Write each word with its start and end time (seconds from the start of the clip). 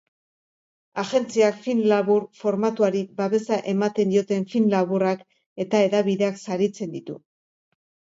Agentziak 1.01 1.57
film 1.65 1.83
labur 1.91 2.23
formatuari 2.39 3.01
babesa 3.19 3.59
ematen 3.73 4.13
dioten 4.15 4.47
film 4.55 4.65
laburrak 4.71 5.21
eta 5.65 5.83
hedabideak 5.89 6.41
saritzen 6.47 6.97
ditu. 6.99 7.19